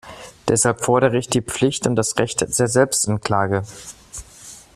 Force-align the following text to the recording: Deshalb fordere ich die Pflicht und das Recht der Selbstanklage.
Deshalb 0.47 0.83
fordere 0.83 1.15
ich 1.19 1.29
die 1.29 1.43
Pflicht 1.43 1.85
und 1.85 1.95
das 1.95 2.17
Recht 2.17 2.41
der 2.41 2.51
Selbstanklage. 2.67 3.61